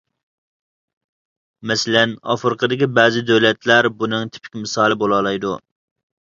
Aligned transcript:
مەسىلەن 1.71 2.15
ئافرىقىدىكى 2.31 2.87
بەزى 3.01 3.21
دۆلەتلەر 3.29 3.89
بۇنىڭ 4.01 4.33
تىپىك 4.39 4.57
مىسالى 4.63 4.99
بولالايدۇ. 5.05 5.55